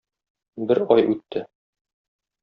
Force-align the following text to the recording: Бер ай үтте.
Бер 0.71 0.77
ай 0.95 1.05
үтте. 1.15 1.43